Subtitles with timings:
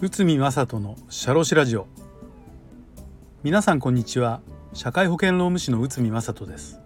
[0.00, 1.88] 内海正人のシャロシラジオ。
[3.42, 4.40] 皆さんこんにちは。
[4.74, 6.78] 社会保険労務士の内海正人です。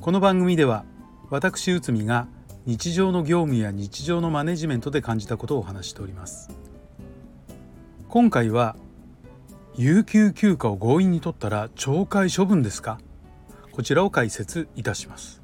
[0.00, 0.84] この番組では
[1.30, 2.28] 私内海が
[2.64, 6.48] 日常の業務や日常のマネジメントで感じたことをお話しております。
[8.08, 8.76] 今回は
[9.74, 13.00] 有給休暇を強引に取ったら懲戒処分ですか？
[13.72, 15.39] こちらを解説いたします。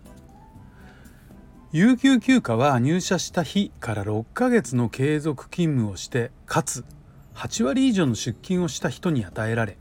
[1.78, 6.86] 有給休暇は入社した日から6ヶ月の継続勤務をしてかつ
[7.34, 9.76] 8割以上の出勤をした人に与えられ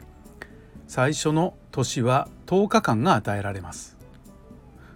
[0.90, 3.96] 最初の年は10日間が与えられます。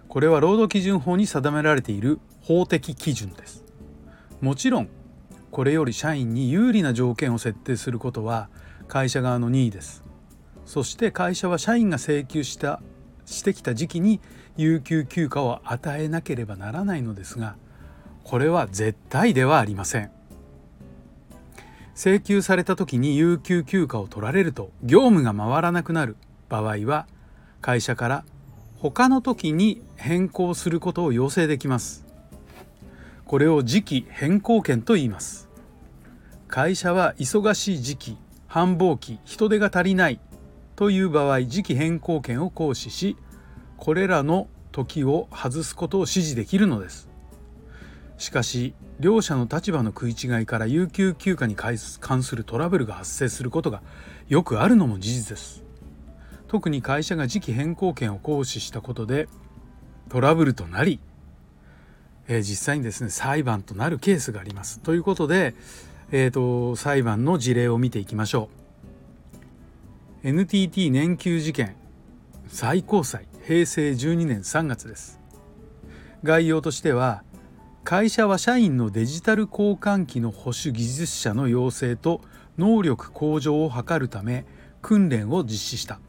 [0.08, 3.64] これは労働基準法に定められている法的基準です。
[4.42, 4.88] もちろん
[5.50, 8.50] これより社員に有利な条件を設定することは
[8.88, 10.04] 会社側の任意です。
[10.66, 12.82] そして会社は社員が請求した
[13.30, 14.20] してきた時期に
[14.56, 17.56] 有給休暇を与えなければならないのですが
[18.24, 20.10] これは絶対ではありません。
[21.96, 26.16] 請求された時に有給休暇を取られると業務が回らなくなる
[26.48, 27.06] 場合は
[27.60, 28.24] 会社から
[28.78, 32.06] 他の時に変更することを要請できます。
[33.26, 35.50] これを時期変更権と言います。
[36.48, 38.16] 会社は忙しい時期
[38.48, 40.20] 繁忙期人手が足りない
[40.80, 43.18] という場合時期変更権を行使し
[43.76, 47.10] これらの時を外すことを指示できるのです。
[48.16, 53.82] しかし両者の立場の食い違いから有給休暇に関するトラブルが発生することが
[54.30, 55.62] よくあるのも事実です。
[56.48, 59.28] 特に会社が時期変更権を行使したことで
[60.08, 60.98] トラブルとなり、
[62.26, 64.80] えー、実際にですね裁判となるケースがあります。
[64.80, 65.54] ということで、
[66.10, 68.59] えーと、裁判の事例を見ていきましょう。
[70.22, 71.76] NTT 年休事件。
[72.46, 75.18] 最高裁平成12年3月です。
[76.22, 77.22] 概要としては
[77.84, 82.20] 会社は社員のデジタル交換機の保守技術者の養成と
[82.58, 84.44] 能力向上を図るため
[84.82, 86.00] 訓練を実施した。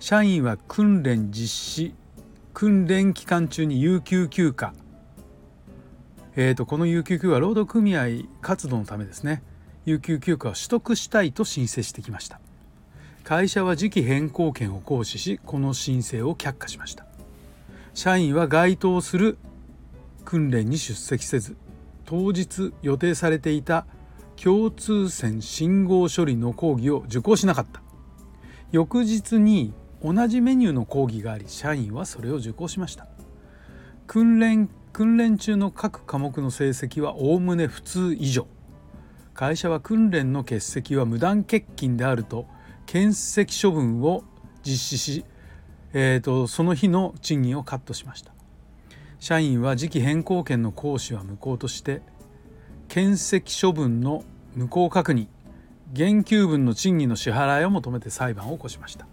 [0.00, 1.94] 社員は訓練実施
[2.54, 4.72] 訓練期間中に有給休暇。
[6.36, 9.42] えーと、この有給休暇は労働組合活動のためですね。
[9.84, 12.40] 有給休暇を取得したいと申請してきました。
[13.24, 17.06] 会社は時期変更権を行使しこの申請を却下しました。
[17.94, 19.38] 社員は該当する
[20.26, 21.56] 訓練に出席せず
[22.04, 23.86] 当日予定されていた
[24.36, 27.80] 共通線信号処理の講義を受講しなかった。
[28.72, 33.06] 翌日に同じメニューの講義があり社員はそれを受講しました。
[34.06, 38.46] 訓練訓練中の各科目の成績はおおむね普通以上。
[39.32, 42.46] 会社は訓練の欠席は無断欠勤であると
[42.86, 44.24] 欠席処分を
[44.62, 45.24] 実施し、
[45.92, 48.32] えーと、その日の賃金をカットしました。
[49.20, 52.02] 社員は時期変更権の行使は無効として
[52.88, 54.22] 欠席処分の
[54.54, 55.28] 無効確認
[55.92, 59.06] 減給分の賃金の支払いを求めて裁判を起こしました。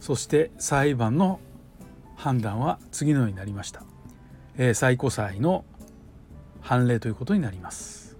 [0.00, 1.40] そして裁判の
[2.16, 3.84] 判断は次のようになりました。
[4.56, 5.64] えー、最高裁の
[6.60, 8.16] 判例ということになります。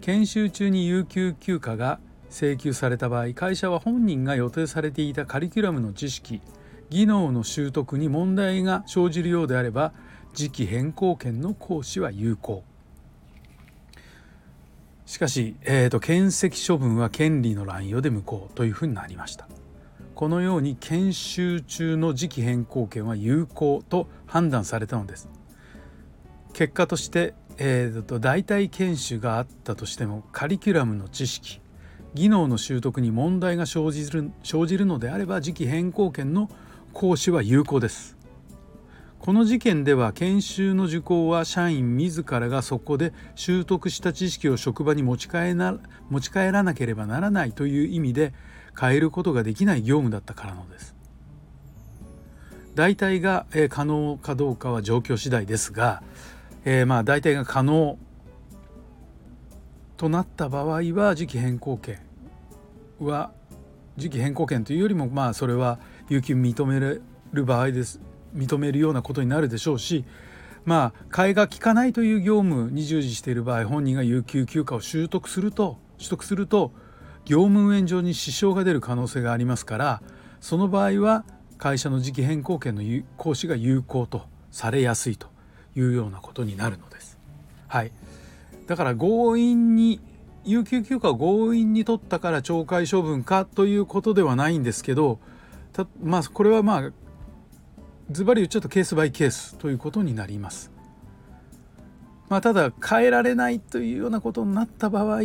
[0.00, 2.00] 研修中に有給休暇が
[2.32, 6.40] 請求された場合会社は本人が予定されていたカリキュラムの知識
[6.88, 9.92] 技能の習得に問題が生じるようであれば
[10.32, 12.64] 時期変更権の行使は有効。
[15.04, 19.46] しかし、えーと、検責処分は権利の乱用で無効というふうになりました。
[20.14, 25.28] このように研修中の時期変更権は有効と判断されたのです。
[26.54, 31.61] 結果として、えー、と代替研修があったとしてもカリキュラムの知識
[32.14, 36.50] 技能の習得に問題が生じる生じるのであれば時期変更権の
[36.92, 38.16] 行使は有効です
[39.18, 45.78] この事件では研修の受講は社員自らがそこで習得した知識を職場に持ち帰な
[46.10, 48.34] 持ち帰らなければならないという意味で
[48.78, 50.96] 変えることができない業務だったからのです。
[52.74, 56.02] 代替が可能かどうかは状況次第ですが、
[56.64, 57.98] えー、まあ代替が可能
[60.02, 62.00] となった場合は時期変更権
[62.98, 63.30] は
[63.96, 65.78] 時期変更権というよりもまあそれは
[66.08, 68.00] 有給認める場合です
[68.34, 70.04] 認めるようなことになるでしょうし
[70.64, 76.72] まあ替えが利かないという業務に従事している場合本人が有給休暇を習得すると取得すると
[77.24, 80.02] 業務運営上に支障が出る可能性がありますから
[80.40, 81.24] その場合は
[81.58, 85.28] 会社の時期変更権の行使が有効とされやすいと
[85.76, 87.20] いうようなことになるのです。
[87.68, 87.92] はい、
[88.72, 90.00] だから強引に
[90.44, 95.18] 有給休暇を強引に取ったから懲戒処分かということではないんですけど
[96.02, 96.90] まあこれはまあ
[98.10, 100.70] ズバリ言っちゃうとケースバイケースということになります。
[102.30, 105.20] まあ、ただ変えられないというようなことになった場合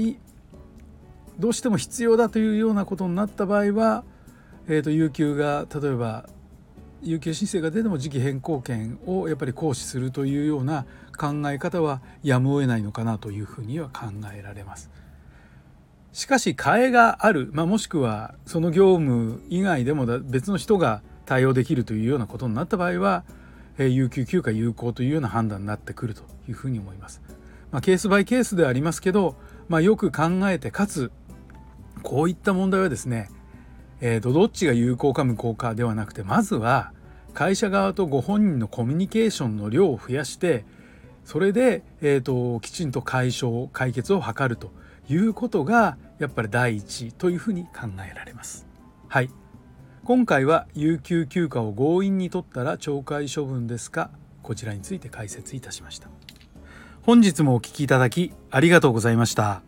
[1.40, 4.04] どうしても必要だというようなことになった場合は、
[4.68, 6.28] えー、と有給が例えば
[7.02, 10.86] 有給申請が出ても時期変更権をやっぱり行使するというような
[11.18, 14.90] 考え方はやむを得ないのかなというふうには考えられます。
[16.14, 23.24] しかし替えがある、まあ、もしくはその業務以外でも別の人が対応できるというようなことになった場合は、
[23.78, 27.22] え、有給休暇有効というような判断になってくるというふうに思います。
[27.72, 29.36] まあ、ケースバイケースではありますけど、
[29.68, 31.12] まあ、よく考えてかつ
[32.02, 33.30] こういった問題はですね、
[34.02, 36.92] えー、とどっちが有効か無効かではなくてまずは
[37.34, 40.66] 会社側とご本人のコミュニケーションの量を増やして
[41.24, 44.72] それで、えーと、きちんと解消解決を図ると
[45.10, 48.66] いうことがやっぱり第一というふうに考えられます。
[49.08, 49.30] はい
[50.04, 54.10] 今回は有給休暇を強引に取ったら懲戒処分ですか
[54.42, 56.08] こちらについて解説いたしました。
[57.02, 59.67] 本日もお聴きいただきありがとうございました。